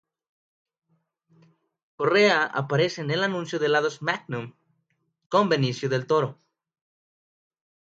[1.95, 4.55] Correa aparece en el anuncio de helados Magnum
[5.29, 6.39] con Benicio del Toro.